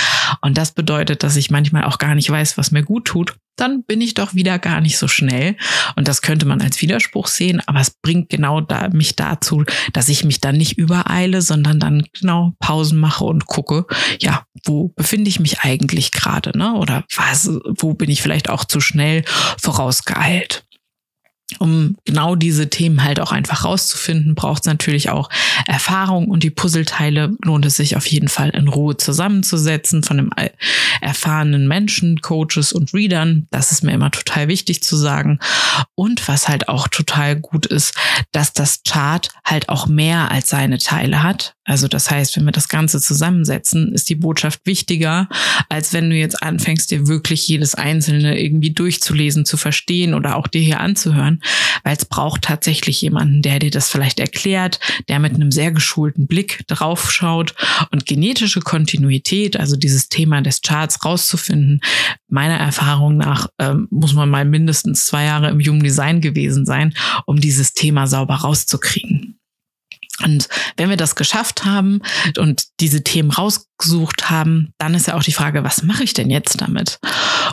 Und 0.41 0.59
das 0.59 0.73
bedeutet, 0.73 1.23
dass 1.23 1.37
ich 1.37 1.51
manchmal 1.51 1.85
auch 1.85 1.99
gar 1.99 2.15
nicht 2.15 2.31
weiß, 2.31 2.59
was 2.59 2.71
mir 2.71 2.83
gut 2.83 3.05
tut 3.07 3.37
dann 3.56 3.85
bin 3.85 4.00
ich 4.00 4.14
doch 4.14 4.35
wieder 4.35 4.58
gar 4.58 4.81
nicht 4.81 4.99
so 4.99 5.08
schnell. 5.08 5.56
Und 5.97 6.08
das 6.08 6.23
könnte 6.23 6.47
man 6.47 6.61
als 6.61 6.81
Widerspruch 6.81 7.26
sehen, 7.26 7.62
aber 7.67 7.81
es 7.81 7.91
bringt 7.91 8.29
genau 8.29 8.61
da, 8.61 8.88
mich 8.88 9.17
dazu, 9.17 9.64
dass 9.93 10.08
ich 10.08 10.25
mich 10.25 10.41
dann 10.41 10.56
nicht 10.56 10.79
übereile, 10.79 11.43
sondern 11.43 11.81
dann 11.81 12.05
genau 12.19 12.55
Pausen 12.58 12.99
mache 12.99 13.25
und 13.25 13.47
gucke, 13.47 13.87
ja, 14.20 14.44
wo 14.64 14.88
befinde 14.88 15.29
ich 15.29 15.41
mich 15.41 15.61
eigentlich 15.61 16.12
gerade, 16.12 16.56
ne? 16.56 16.75
Oder 16.75 17.05
was, 17.14 17.50
wo 17.79 17.94
bin 17.94 18.11
ich 18.11 18.23
vielleicht 18.23 18.50
auch 18.50 18.64
zu 18.64 18.81
schnell 18.81 19.25
vorausgeeilt? 19.61 20.66
Um 21.60 21.96
genau 22.04 22.34
diese 22.34 22.69
Themen 22.69 23.04
halt 23.04 23.20
auch 23.20 23.31
einfach 23.31 23.64
rauszufinden, 23.64 24.34
braucht 24.34 24.62
es 24.62 24.66
natürlich 24.66 25.10
auch 25.10 25.31
Erfahrung 25.66 26.26
und 26.28 26.43
die 26.43 26.50
Puzzleteile 26.50 27.37
lohnt 27.44 27.64
es 27.66 27.76
sich 27.76 27.96
auf 27.96 28.06
jeden 28.06 28.28
Fall 28.28 28.50
in 28.50 28.69
Ruhe 28.69 28.96
zusammenzusetzen 28.96 30.02
von 30.02 30.19
einem 30.19 30.31
erfahrenen 31.00 31.69
Menschen, 31.69 32.20
Coaches 32.20 32.72
und 32.72 32.93
Readern. 32.93 33.46
Das 33.50 33.70
ist 33.70 33.84
mir 33.84 33.93
immer 33.93 34.10
total 34.10 34.48
wichtig 34.48 34.82
zu 34.82 34.96
sagen. 34.96 35.38
Und 35.94 36.26
was 36.26 36.48
halt 36.48 36.69
auch 36.69 36.88
total 36.88 37.37
gut 37.37 37.66
ist, 37.66 37.94
dass 38.32 38.52
das 38.52 38.82
Chart 38.82 39.28
halt 39.44 39.69
auch 39.69 39.87
mehr 39.87 40.31
als 40.31 40.50
seine 40.50 40.78
Teile 40.78 41.22
hat. 41.22 41.56
Also 41.67 41.89
das 41.89 42.11
heißt, 42.11 42.37
wenn 42.37 42.45
wir 42.45 42.53
das 42.53 42.69
Ganze 42.69 43.01
zusammensetzen, 43.01 43.93
ist 43.93 44.09
die 44.09 44.15
Botschaft 44.15 44.61
wichtiger, 44.65 45.29
als 45.69 45.93
wenn 45.93 46.09
du 46.09 46.17
jetzt 46.17 46.41
anfängst, 46.41 46.93
dir 46.93 47.09
wirklich 47.09 47.47
jedes 47.49 47.75
einzelne 47.75 48.41
irgendwie 48.41 48.71
durchzulesen, 48.71 49.45
zu 49.45 49.57
verstehen 49.57 50.15
oder 50.15 50.37
auch 50.37 50.47
dir 50.47 50.61
hier 50.61 50.79
anzuhören, 50.79 51.43
weil 51.83 51.97
es 51.97 52.05
braucht 52.05 52.43
tatsächlich 52.43 53.03
jemanden, 53.03 53.43
der 53.43 53.59
dir 53.59 53.73
das 53.73 53.89
vielleicht 53.91 54.21
erklärt, 54.21 54.79
der 55.09 55.19
mit 55.19 55.35
einem 55.35 55.51
sehr 55.51 55.73
geschulten 55.73 56.29
Blick 56.29 56.63
drauf 56.69 57.11
schaut 57.11 57.55
und 57.91 58.06
genetische 58.06 58.61
Kontinuität, 58.61 59.58
also 59.58 59.75
dieses 59.75 60.08
Thema 60.08 60.43
des 60.43 60.63
Charts 60.63 61.05
rauszufinden. 61.05 61.81
Meiner 62.29 62.58
Erfahrung 62.58 63.17
nach 63.17 63.49
ähm, 63.58 63.89
muss 63.91 64.15
man 64.15 64.31
mal 64.31 64.44
mindestens 64.44 65.06
zwei 65.06 65.25
Jahre 65.25 65.51
im 65.51 65.58
Human 65.61 65.82
Design 65.82 66.20
gewesen 66.20 66.65
sein, 66.65 66.94
um 67.27 67.41
dieses 67.41 67.73
Thema 67.73 68.06
sauber 68.06 68.37
rauszukriegen. 68.37 69.26
Und 70.23 70.49
wenn 70.77 70.89
wir 70.89 70.96
das 70.96 71.15
geschafft 71.15 71.65
haben 71.65 72.01
und 72.39 72.65
diese 72.81 73.05
Themen 73.05 73.37
rausgesucht 73.77 74.31
haben, 74.31 74.73
dann 74.79 74.95
ist 74.95 75.06
ja 75.06 75.15
auch 75.15 75.23
die 75.23 75.33
Frage, 75.33 75.65
was 75.65 75.83
mache 75.83 76.05
ich 76.05 76.15
denn 76.15 76.31
jetzt 76.31 76.61
damit? 76.61 76.99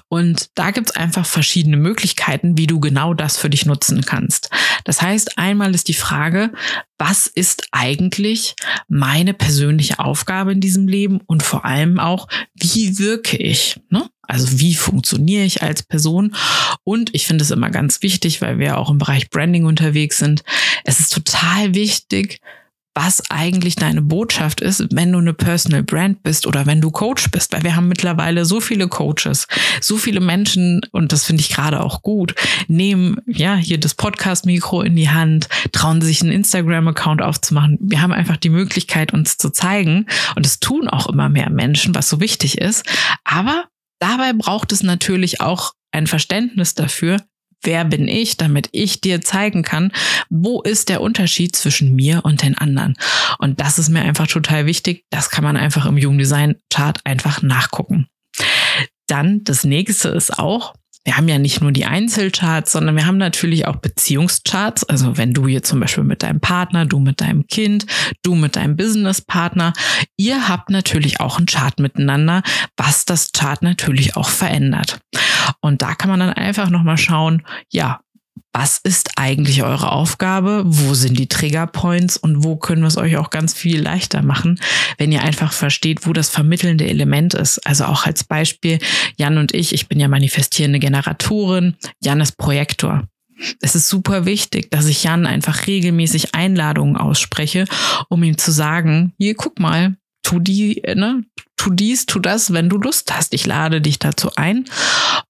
Und 0.09 0.49
da 0.55 0.71
gibt 0.71 0.89
es 0.89 0.95
einfach 0.95 1.25
verschiedene 1.25 1.77
Möglichkeiten, 1.77 2.57
wie 2.57 2.67
du 2.67 2.79
genau 2.79 3.13
das 3.13 3.37
für 3.37 3.49
dich 3.49 3.65
nutzen 3.65 4.01
kannst. 4.01 4.49
Das 4.83 5.01
heißt, 5.01 5.37
einmal 5.37 5.73
ist 5.73 5.87
die 5.87 5.93
Frage, 5.93 6.51
was 6.97 7.27
ist 7.27 7.67
eigentlich 7.71 8.55
meine 8.87 9.33
persönliche 9.33 9.99
Aufgabe 9.99 10.51
in 10.51 10.61
diesem 10.61 10.87
Leben 10.87 11.19
und 11.25 11.43
vor 11.43 11.65
allem 11.65 11.99
auch, 11.99 12.27
wie 12.53 12.99
wirke 12.99 13.37
ich? 13.37 13.79
Ne? 13.89 14.07
Also 14.21 14.59
wie 14.59 14.75
funktioniere 14.75 15.43
ich 15.43 15.61
als 15.63 15.83
Person? 15.83 16.35
Und 16.83 17.13
ich 17.13 17.27
finde 17.27 17.43
es 17.43 17.51
immer 17.51 17.69
ganz 17.69 18.01
wichtig, 18.01 18.41
weil 18.41 18.57
wir 18.57 18.77
auch 18.77 18.89
im 18.89 18.97
Bereich 18.97 19.29
Branding 19.29 19.65
unterwegs 19.65 20.17
sind. 20.17 20.43
Es 20.85 20.99
ist 20.99 21.13
total 21.13 21.75
wichtig, 21.75 22.39
was 22.95 23.23
eigentlich 23.29 23.75
deine 23.75 24.01
Botschaft 24.01 24.61
ist, 24.61 24.85
wenn 24.91 25.11
du 25.11 25.19
eine 25.19 25.33
Personal 25.33 25.83
Brand 25.83 26.23
bist 26.23 26.45
oder 26.45 26.65
wenn 26.65 26.81
du 26.81 26.91
Coach 26.91 27.31
bist. 27.31 27.53
Weil 27.53 27.63
wir 27.63 27.75
haben 27.75 27.87
mittlerweile 27.87 28.45
so 28.45 28.61
viele 28.61 28.87
Coaches, 28.87 29.47
so 29.81 29.97
viele 29.97 30.19
Menschen, 30.19 30.81
und 30.91 31.11
das 31.11 31.25
finde 31.25 31.41
ich 31.41 31.49
gerade 31.49 31.81
auch 31.81 32.01
gut, 32.01 32.35
nehmen 32.67 33.17
ja 33.25 33.55
hier 33.55 33.79
das 33.79 33.95
Podcast-Mikro 33.95 34.81
in 34.81 34.95
die 34.95 35.09
Hand, 35.09 35.49
trauen 35.71 36.01
sich 36.01 36.21
einen 36.21 36.31
Instagram-Account 36.31 37.21
aufzumachen. 37.21 37.77
Wir 37.81 38.01
haben 38.01 38.13
einfach 38.13 38.37
die 38.37 38.49
Möglichkeit, 38.49 39.13
uns 39.13 39.37
zu 39.37 39.49
zeigen. 39.49 40.05
Und 40.35 40.45
es 40.45 40.59
tun 40.59 40.87
auch 40.87 41.07
immer 41.07 41.29
mehr 41.29 41.49
Menschen, 41.49 41.95
was 41.95 42.09
so 42.09 42.19
wichtig 42.19 42.59
ist. 42.59 42.85
Aber 43.23 43.65
Dabei 44.03 44.33
braucht 44.33 44.73
es 44.73 44.83
natürlich 44.83 45.39
auch 45.39 45.75
ein 45.93 46.07
Verständnis 46.07 46.75
dafür, 46.75 47.21
wer 47.63 47.85
bin 47.85 48.07
ich, 48.07 48.37
damit 48.37 48.69
ich 48.71 49.01
dir 49.01 49.21
zeigen 49.21 49.63
kann, 49.63 49.91
wo 50.29 50.61
ist 50.61 50.89
der 50.89 51.01
Unterschied 51.01 51.55
zwischen 51.55 51.95
mir 51.95 52.21
und 52.23 52.41
den 52.41 52.57
anderen. 52.57 52.95
Und 53.39 53.59
das 53.59 53.79
ist 53.79 53.89
mir 53.89 54.01
einfach 54.01 54.27
total 54.27 54.65
wichtig. 54.65 55.05
Das 55.09 55.29
kann 55.29 55.43
man 55.43 55.57
einfach 55.57 55.85
im 55.85 55.97
Jugenddesign 55.97 56.55
Chart 56.69 56.99
einfach 57.03 57.41
nachgucken. 57.41 58.07
Dann 59.07 59.43
das 59.43 59.63
nächste 59.63 60.09
ist 60.09 60.37
auch, 60.39 60.73
wir 61.05 61.17
haben 61.17 61.27
ja 61.27 61.37
nicht 61.37 61.61
nur 61.61 61.71
die 61.71 61.85
Einzelcharts, 61.85 62.71
sondern 62.71 62.95
wir 62.95 63.05
haben 63.05 63.17
natürlich 63.17 63.67
auch 63.67 63.75
Beziehungscharts. 63.77 64.85
Also 64.85 65.17
wenn 65.17 65.33
du 65.33 65.47
hier 65.47 65.61
zum 65.61 65.79
Beispiel 65.79 66.03
mit 66.03 66.23
deinem 66.23 66.39
Partner, 66.39 66.85
du 66.85 66.99
mit 66.99 67.19
deinem 67.19 67.45
Kind, 67.47 67.85
du 68.23 68.35
mit 68.35 68.55
deinem 68.55 68.77
Businesspartner, 68.77 69.73
ihr 70.17 70.47
habt 70.47 70.69
natürlich 70.69 71.19
auch 71.19 71.37
einen 71.37 71.47
Chart 71.47 71.77
miteinander, 71.79 72.41
was 72.77 73.05
das 73.05 73.31
Chart 73.33 73.61
natürlich 73.61 74.15
auch 74.15 74.29
verändert. 74.29 74.99
Und 75.59 75.81
da 75.81 75.93
kann 75.95 76.09
man 76.09 76.19
dann 76.19 76.33
einfach 76.33 76.69
nochmal 76.69 76.97
schauen, 76.97 77.43
ja, 77.69 77.99
was 78.51 78.79
ist 78.83 79.11
eigentlich 79.15 79.63
eure 79.63 79.91
Aufgabe? 79.91 80.63
Wo 80.65 80.93
sind 80.93 81.17
die 81.17 81.27
Triggerpoints 81.27 82.17
und 82.17 82.43
wo 82.43 82.55
können 82.55 82.83
wir 82.83 82.87
es 82.87 82.97
euch 82.97 83.17
auch 83.17 83.31
ganz 83.31 83.53
viel 83.53 83.81
leichter 83.81 84.21
machen, 84.21 84.59
wenn 84.97 85.11
ihr 85.11 85.23
einfach 85.23 85.51
versteht, 85.51 86.05
wo 86.05 86.13
das 86.13 86.29
vermittelnde 86.29 86.87
Element 86.87 87.33
ist. 87.33 87.65
Also 87.65 87.85
auch 87.85 88.05
als 88.05 88.23
Beispiel, 88.23 88.79
Jan 89.17 89.39
und 89.39 89.53
ich, 89.53 89.73
ich 89.73 89.87
bin 89.87 89.99
ja 89.99 90.07
manifestierende 90.07 90.79
Generatorin, 90.79 91.75
Jan 92.01 92.21
ist 92.21 92.37
Projektor. 92.37 93.07
Es 93.59 93.75
ist 93.75 93.89
super 93.89 94.25
wichtig, 94.25 94.69
dass 94.69 94.85
ich 94.85 95.03
Jan 95.03 95.25
einfach 95.25 95.65
regelmäßig 95.65 96.35
Einladungen 96.35 96.95
ausspreche, 96.95 97.65
um 98.09 98.23
ihm 98.23 98.37
zu 98.37 98.51
sagen, 98.51 99.13
hier, 99.17 99.33
guck 99.35 99.59
mal, 99.59 99.95
tu 100.23 100.39
die, 100.39 100.81
ne, 100.95 101.23
tu 101.63 101.69
dies, 101.69 102.05
tu 102.05 102.19
das, 102.19 102.51
wenn 102.51 102.67
du 102.67 102.77
Lust 102.77 103.15
hast. 103.15 103.33
Ich 103.33 103.45
lade 103.45 103.79
dich 103.79 103.99
dazu 103.99 104.31
ein. 104.35 104.65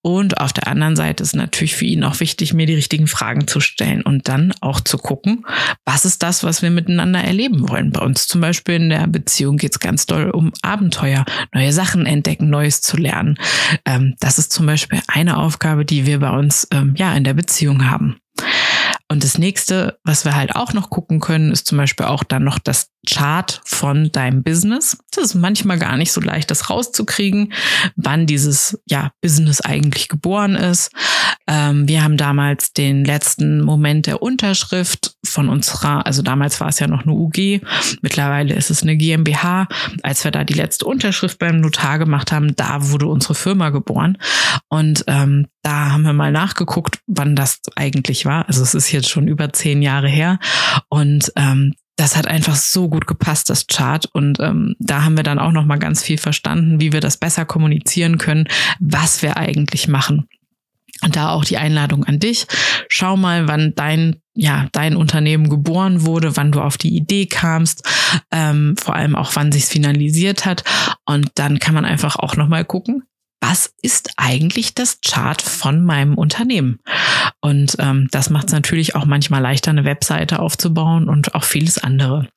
Und 0.01 0.39
auf 0.39 0.51
der 0.51 0.67
anderen 0.67 0.95
Seite 0.95 1.21
ist 1.21 1.35
natürlich 1.35 1.75
für 1.75 1.85
ihn 1.85 2.03
auch 2.03 2.19
wichtig, 2.19 2.53
mir 2.53 2.65
die 2.65 2.73
richtigen 2.73 3.07
Fragen 3.07 3.47
zu 3.47 3.59
stellen 3.59 4.01
und 4.01 4.27
dann 4.27 4.53
auch 4.61 4.79
zu 4.79 4.97
gucken, 4.97 5.45
was 5.85 6.05
ist 6.05 6.23
das, 6.23 6.43
was 6.43 6.61
wir 6.61 6.71
miteinander 6.71 7.19
erleben 7.19 7.69
wollen. 7.69 7.91
Bei 7.91 8.01
uns 8.01 8.27
zum 8.27 8.41
Beispiel 8.41 8.75
in 8.75 8.89
der 8.89 9.05
Beziehung 9.07 9.57
geht 9.57 9.73
es 9.73 9.79
ganz 9.79 10.05
doll 10.05 10.31
um 10.31 10.51
Abenteuer, 10.61 11.25
neue 11.53 11.73
Sachen 11.73 12.05
entdecken, 12.05 12.49
Neues 12.49 12.81
zu 12.81 12.97
lernen. 12.97 13.37
Ähm, 13.85 14.15
das 14.19 14.39
ist 14.39 14.51
zum 14.51 14.65
Beispiel 14.65 15.01
eine 15.07 15.37
Aufgabe, 15.37 15.85
die 15.85 16.05
wir 16.05 16.19
bei 16.19 16.31
uns 16.31 16.67
ähm, 16.71 16.95
ja 16.97 17.13
in 17.15 17.23
der 17.23 17.33
Beziehung 17.33 17.89
haben. 17.89 18.17
Und 19.07 19.23
das 19.23 19.37
nächste, 19.37 19.99
was 20.03 20.25
wir 20.25 20.35
halt 20.35 20.55
auch 20.55 20.73
noch 20.73 20.89
gucken 20.89 21.19
können, 21.19 21.51
ist 21.51 21.67
zum 21.67 21.77
Beispiel 21.77 22.07
auch 22.07 22.23
dann 22.23 22.43
noch 22.43 22.57
das 22.57 22.92
Chart 23.09 23.61
von 23.65 24.11
deinem 24.11 24.43
Business. 24.43 24.97
Das 25.11 25.25
ist 25.25 25.35
manchmal 25.35 25.77
gar 25.77 25.97
nicht 25.97 26.11
so 26.11 26.21
leicht, 26.21 26.49
das 26.51 26.69
rauszukriegen, 26.69 27.53
wann 27.95 28.25
dieses 28.25 28.79
ja, 28.85 29.11
Business 29.21 29.61
eigentlich 29.61 30.07
geboren 30.07 30.55
ist. 30.55 30.91
Ähm, 31.47 31.87
wir 31.87 32.03
haben 32.03 32.17
damals 32.17 32.71
den 32.73 33.03
letzten 33.03 33.61
Moment 33.61 34.05
der 34.05 34.21
Unterschrift 34.21 35.15
von 35.25 35.49
unserer, 35.49 36.05
also 36.05 36.21
damals 36.21 36.61
war 36.61 36.69
es 36.69 36.79
ja 36.79 36.87
noch 36.87 37.03
eine 37.03 37.11
UG, 37.11 37.61
mittlerweile 38.01 38.53
ist 38.53 38.69
es 38.69 38.83
eine 38.83 38.95
GmbH. 38.95 39.67
Als 40.03 40.23
wir 40.23 40.31
da 40.31 40.43
die 40.43 40.53
letzte 40.53 40.85
Unterschrift 40.85 41.39
beim 41.39 41.59
Notar 41.59 41.99
gemacht 41.99 42.31
haben, 42.31 42.55
da 42.55 42.89
wurde 42.89 43.07
unsere 43.07 43.35
Firma 43.35 43.69
geboren. 43.69 44.17
Und 44.69 45.03
ähm, 45.07 45.47
da 45.61 45.91
haben 45.91 46.03
wir 46.03 46.13
mal 46.13 46.31
nachgeguckt, 46.31 46.99
wann 47.07 47.35
das 47.35 47.59
eigentlich 47.75 48.25
war. 48.25 48.47
Also 48.47 48.63
es 48.63 48.73
ist 48.73 48.91
jetzt 48.91 49.09
schon 49.09 49.27
über 49.27 49.51
zehn 49.51 49.81
Jahre 49.81 50.07
her. 50.07 50.39
Und 50.89 51.31
ähm, 51.35 51.73
das 52.03 52.17
hat 52.17 52.27
einfach 52.27 52.57
so 52.57 52.89
gut 52.89 53.07
gepasst, 53.07 53.49
das 53.49 53.65
Chart. 53.67 54.05
Und 54.11 54.37
ähm, 54.41 54.75
da 54.77 55.05
haben 55.05 55.15
wir 55.15 55.23
dann 55.23 55.39
auch 55.39 55.53
noch 55.53 55.63
mal 55.63 55.79
ganz 55.79 56.03
viel 56.03 56.17
verstanden, 56.17 56.81
wie 56.81 56.91
wir 56.91 56.99
das 56.99 57.15
besser 57.15 57.45
kommunizieren 57.45 58.17
können, 58.17 58.49
was 58.81 59.21
wir 59.21 59.37
eigentlich 59.37 59.87
machen. 59.87 60.27
Und 61.01 61.15
da 61.15 61.29
auch 61.29 61.45
die 61.45 61.57
Einladung 61.57 62.03
an 62.03 62.19
dich. 62.19 62.45
Schau 62.89 63.15
mal, 63.15 63.47
wann 63.47 63.73
dein, 63.75 64.17
ja, 64.33 64.67
dein 64.73 64.97
Unternehmen 64.97 65.49
geboren 65.49 66.05
wurde, 66.05 66.35
wann 66.35 66.51
du 66.51 66.59
auf 66.59 66.77
die 66.77 66.93
Idee 66.93 67.25
kamst, 67.25 67.87
ähm, 68.31 68.75
vor 68.77 68.95
allem 68.95 69.15
auch 69.15 69.31
wann 69.35 69.53
sich's 69.53 69.69
finalisiert 69.69 70.45
hat. 70.45 70.65
Und 71.05 71.31
dann 71.35 71.59
kann 71.59 71.73
man 71.73 71.85
einfach 71.85 72.17
auch 72.17 72.35
nochmal 72.35 72.65
gucken, 72.65 73.03
was 73.43 73.73
ist 73.81 74.11
eigentlich 74.15 74.73
das 74.73 75.01
Chart 75.01 75.41
von 75.41 75.83
meinem 75.83 76.15
Unternehmen? 76.17 76.79
Und 77.41 77.75
ähm, 77.77 78.07
das 78.09 78.29
macht 78.29 78.47
es 78.47 78.53
natürlich 78.53 78.95
auch 78.95 79.03
manchmal 79.03 79.41
leichter, 79.41 79.71
eine 79.71 79.83
Webseite 79.83 80.39
aufzubauen 80.39 81.09
und 81.09 81.35
auch 81.35 81.43
vieles 81.43 81.77
andere. 81.77 82.29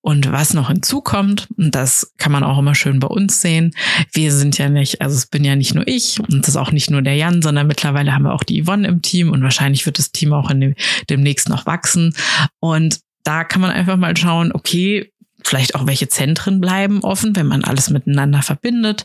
Und 0.00 0.30
was 0.30 0.54
noch 0.54 0.68
hinzukommt, 0.68 1.48
und 1.56 1.74
das 1.74 2.12
kann 2.18 2.30
man 2.30 2.44
auch 2.44 2.58
immer 2.58 2.76
schön 2.76 3.00
bei 3.00 3.08
uns 3.08 3.40
sehen, 3.40 3.74
wir 4.12 4.32
sind 4.32 4.58
ja 4.58 4.68
nicht, 4.68 5.00
also 5.00 5.16
es 5.16 5.26
bin 5.26 5.42
ja 5.42 5.56
nicht 5.56 5.74
nur 5.74 5.88
ich 5.88 6.20
und 6.20 6.42
das 6.42 6.50
ist 6.50 6.56
auch 6.56 6.70
nicht 6.70 6.88
nur 6.88 7.02
der 7.02 7.16
Jan, 7.16 7.42
sondern 7.42 7.66
mittlerweile 7.66 8.14
haben 8.14 8.22
wir 8.22 8.32
auch 8.32 8.44
die 8.44 8.62
Yvonne 8.62 8.86
im 8.86 9.02
Team 9.02 9.32
und 9.32 9.42
wahrscheinlich 9.42 9.86
wird 9.86 9.98
das 9.98 10.12
Team 10.12 10.32
auch 10.32 10.50
in 10.50 10.60
dem, 10.60 10.74
demnächst 11.10 11.48
noch 11.48 11.66
wachsen. 11.66 12.14
Und 12.60 13.00
da 13.24 13.42
kann 13.44 13.60
man 13.60 13.70
einfach 13.70 13.96
mal 13.96 14.16
schauen, 14.16 14.52
okay, 14.52 15.11
vielleicht 15.48 15.74
auch 15.74 15.86
welche 15.86 16.08
Zentren 16.08 16.60
bleiben 16.60 17.00
offen, 17.02 17.36
wenn 17.36 17.46
man 17.46 17.64
alles 17.64 17.90
miteinander 17.90 18.42
verbindet. 18.42 19.04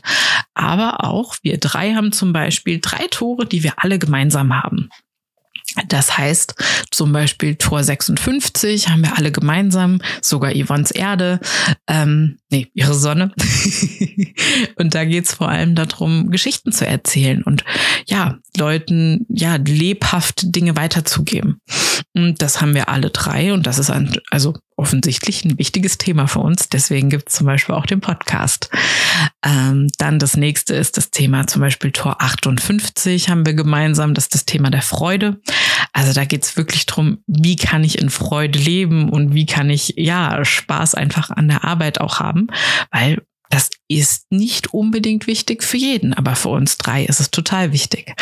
Aber 0.54 1.04
auch 1.04 1.36
wir 1.42 1.58
drei 1.58 1.94
haben 1.94 2.12
zum 2.12 2.32
Beispiel 2.32 2.80
drei 2.80 3.06
Tore, 3.10 3.46
die 3.46 3.62
wir 3.62 3.74
alle 3.76 3.98
gemeinsam 3.98 4.54
haben. 4.54 4.90
Das 5.88 6.18
heißt, 6.18 6.54
zum 6.90 7.12
Beispiel 7.12 7.56
Tor 7.56 7.84
56 7.84 8.88
haben 8.88 9.02
wir 9.02 9.16
alle 9.16 9.32
gemeinsam, 9.32 10.00
sogar 10.22 10.52
Yvonnes 10.52 10.90
Erde, 10.90 11.40
ähm, 11.86 12.38
nee, 12.50 12.68
ihre 12.74 12.94
Sonne. 12.94 13.32
und 14.76 14.94
da 14.94 15.04
geht's 15.04 15.34
vor 15.34 15.48
allem 15.48 15.74
darum, 15.74 16.30
Geschichten 16.30 16.72
zu 16.72 16.86
erzählen 16.86 17.42
und 17.42 17.64
ja, 18.06 18.38
Leuten 18.56 19.26
ja 19.28 19.56
lebhaft 19.56 20.54
Dinge 20.54 20.76
weiterzugeben. 20.76 21.60
Und 22.14 22.42
das 22.42 22.60
haben 22.60 22.74
wir 22.74 22.88
alle 22.88 23.10
drei 23.10 23.52
und 23.52 23.66
das 23.66 23.78
ist 23.78 23.90
ein, 23.90 24.18
also 24.30 24.54
offensichtlich 24.76 25.44
ein 25.44 25.58
wichtiges 25.58 25.98
Thema 25.98 26.26
für 26.26 26.38
uns. 26.38 26.68
Deswegen 26.68 27.10
gibt 27.10 27.28
es 27.28 27.36
zum 27.36 27.46
Beispiel 27.46 27.74
auch 27.74 27.86
den 27.86 28.00
Podcast. 28.00 28.70
Ähm, 29.44 29.88
dann 29.98 30.18
das 30.18 30.36
nächste 30.36 30.74
ist 30.74 30.96
das 30.96 31.10
Thema 31.10 31.46
zum 31.46 31.60
Beispiel 31.60 31.92
Tor 31.92 32.22
58 32.22 33.28
haben 33.28 33.44
wir 33.44 33.54
gemeinsam. 33.54 34.14
Das 34.14 34.24
ist 34.24 34.34
das 34.34 34.46
Thema 34.46 34.70
der 34.70 34.82
Freude. 34.82 35.40
Also 35.92 36.12
da 36.12 36.24
geht 36.24 36.44
es 36.44 36.56
wirklich 36.56 36.86
drum, 36.86 37.18
wie 37.26 37.56
kann 37.56 37.84
ich 37.84 37.98
in 37.98 38.10
Freude 38.10 38.58
leben 38.58 39.08
und 39.08 39.34
wie 39.34 39.46
kann 39.46 39.70
ich 39.70 39.94
ja 39.96 40.44
Spaß 40.44 40.94
einfach 40.94 41.30
an 41.30 41.48
der 41.48 41.64
Arbeit 41.64 42.00
auch 42.00 42.20
haben, 42.20 42.48
weil 42.90 43.22
das 43.50 43.70
ist 43.88 44.30
nicht 44.30 44.74
unbedingt 44.74 45.26
wichtig 45.26 45.62
für 45.62 45.78
jeden, 45.78 46.12
aber 46.12 46.36
für 46.36 46.50
uns 46.50 46.76
drei 46.76 47.04
ist 47.04 47.20
es 47.20 47.30
total 47.30 47.72
wichtig. 47.72 48.14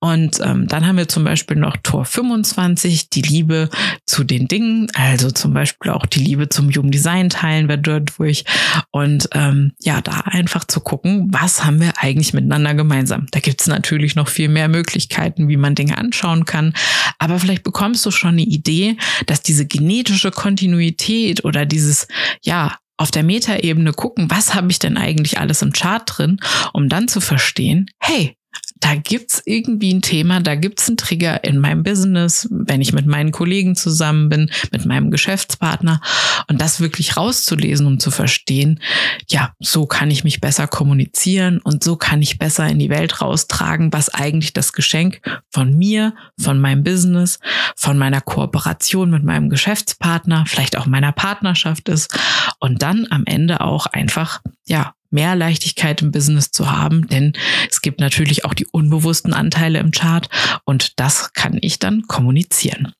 Und 0.00 0.40
ähm, 0.40 0.66
dann 0.66 0.86
haben 0.86 0.96
wir 0.96 1.08
zum 1.08 1.22
Beispiel 1.22 1.56
noch 1.56 1.76
Tor 1.76 2.04
25, 2.04 3.10
die 3.10 3.22
Liebe 3.22 3.70
zu 4.04 4.24
den 4.24 4.48
Dingen, 4.48 4.90
also 4.94 5.30
zum 5.30 5.54
Beispiel 5.54 5.92
auch 5.92 6.06
die 6.06 6.18
Liebe 6.18 6.48
zum 6.48 6.70
Jugenddesign 6.70 7.30
teilen 7.30 7.68
wir 7.68 7.76
dort 7.76 8.18
durch. 8.18 8.44
Und 8.90 9.28
ähm, 9.32 9.72
ja, 9.80 10.00
da 10.00 10.22
einfach 10.24 10.64
zu 10.64 10.80
gucken, 10.80 11.28
was 11.30 11.64
haben 11.64 11.80
wir 11.80 11.92
eigentlich 11.98 12.32
miteinander 12.32 12.74
gemeinsam. 12.74 13.26
Da 13.30 13.38
gibt 13.38 13.60
es 13.60 13.68
natürlich 13.68 14.16
noch 14.16 14.28
viel 14.28 14.48
mehr 14.48 14.68
Möglichkeiten, 14.68 15.48
wie 15.48 15.56
man 15.56 15.76
Dinge 15.76 15.98
anschauen 15.98 16.44
kann. 16.44 16.74
Aber 17.18 17.38
vielleicht 17.38 17.62
bekommst 17.62 18.04
du 18.04 18.10
schon 18.10 18.30
eine 18.30 18.42
Idee, 18.42 18.96
dass 19.26 19.42
diese 19.42 19.66
genetische 19.66 20.32
Kontinuität 20.32 21.44
oder 21.44 21.64
dieses, 21.64 22.08
ja, 22.42 22.76
auf 22.96 23.10
der 23.10 23.22
Metaebene 23.22 23.92
gucken, 23.92 24.30
was 24.30 24.54
habe 24.54 24.70
ich 24.70 24.78
denn 24.78 24.96
eigentlich 24.96 25.38
alles 25.38 25.62
im 25.62 25.72
Chart 25.72 26.02
drin, 26.06 26.38
um 26.72 26.88
dann 26.88 27.08
zu 27.08 27.20
verstehen, 27.20 27.90
hey, 27.98 28.36
da 28.80 28.94
gibt's 28.94 29.42
irgendwie 29.44 29.92
ein 29.92 30.02
Thema, 30.02 30.40
da 30.40 30.54
gibt's 30.54 30.88
einen 30.88 30.96
Trigger 30.96 31.44
in 31.44 31.58
meinem 31.58 31.82
Business, 31.82 32.46
wenn 32.50 32.80
ich 32.80 32.92
mit 32.92 33.06
meinen 33.06 33.32
Kollegen 33.32 33.74
zusammen 33.74 34.28
bin, 34.28 34.50
mit 34.70 34.84
meinem 34.84 35.10
Geschäftspartner. 35.10 36.00
Und 36.48 36.60
das 36.60 36.80
wirklich 36.80 37.16
rauszulesen, 37.16 37.86
um 37.86 37.98
zu 37.98 38.10
verstehen, 38.10 38.80
ja, 39.28 39.54
so 39.60 39.86
kann 39.86 40.10
ich 40.10 40.24
mich 40.24 40.40
besser 40.40 40.66
kommunizieren 40.66 41.60
und 41.60 41.82
so 41.82 41.96
kann 41.96 42.20
ich 42.20 42.38
besser 42.38 42.66
in 42.66 42.78
die 42.78 42.90
Welt 42.90 43.20
raustragen, 43.20 43.92
was 43.92 44.10
eigentlich 44.10 44.52
das 44.52 44.72
Geschenk 44.72 45.20
von 45.50 45.76
mir, 45.76 46.14
von 46.38 46.60
meinem 46.60 46.84
Business, 46.84 47.38
von 47.76 47.96
meiner 47.96 48.20
Kooperation 48.20 49.10
mit 49.10 49.24
meinem 49.24 49.48
Geschäftspartner, 49.48 50.44
vielleicht 50.46 50.76
auch 50.76 50.86
meiner 50.86 51.12
Partnerschaft 51.12 51.88
ist. 51.88 52.16
Und 52.60 52.82
dann 52.82 53.06
am 53.10 53.24
Ende 53.24 53.60
auch 53.60 53.86
einfach, 53.86 54.40
ja, 54.66 54.95
mehr 55.16 55.34
Leichtigkeit 55.34 56.02
im 56.02 56.12
Business 56.12 56.50
zu 56.50 56.70
haben, 56.70 57.08
denn 57.08 57.32
es 57.70 57.80
gibt 57.80 58.00
natürlich 58.00 58.44
auch 58.44 58.52
die 58.52 58.66
unbewussten 58.66 59.32
Anteile 59.32 59.78
im 59.78 59.90
Chart 59.90 60.28
und 60.64 61.00
das 61.00 61.32
kann 61.32 61.58
ich 61.62 61.78
dann 61.78 62.02
kommunizieren. 62.02 62.92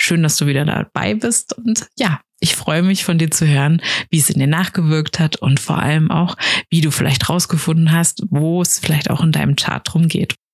Schön, 0.00 0.22
dass 0.22 0.36
du 0.36 0.46
wieder 0.46 0.64
dabei 0.64 1.14
bist 1.14 1.52
und 1.52 1.88
ja, 1.98 2.20
ich 2.38 2.54
freue 2.54 2.82
mich 2.82 3.04
von 3.04 3.18
dir 3.18 3.30
zu 3.30 3.48
hören, 3.48 3.82
wie 4.10 4.18
es 4.18 4.30
in 4.30 4.38
dir 4.38 4.46
nachgewirkt 4.46 5.18
hat 5.18 5.36
und 5.36 5.58
vor 5.58 5.78
allem 5.78 6.10
auch, 6.10 6.36
wie 6.70 6.80
du 6.80 6.92
vielleicht 6.92 7.28
rausgefunden 7.28 7.90
hast, 7.90 8.22
wo 8.28 8.62
es 8.62 8.78
vielleicht 8.78 9.10
auch 9.10 9.22
in 9.22 9.32
deinem 9.32 9.56
Chart 9.56 9.82
drum 9.84 10.08
geht. 10.08 10.36